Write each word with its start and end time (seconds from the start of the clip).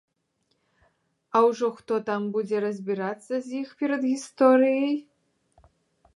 А 1.35 1.41
ўжо 1.47 1.69
хто 1.81 1.93
там 2.07 2.21
будзе 2.39 2.57
разбірацца 2.65 3.33
з 3.51 3.61
іх 3.61 3.69
перадгісторыяй? 3.83 4.93